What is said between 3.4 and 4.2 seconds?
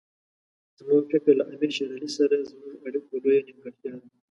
نیمګړتیا ده.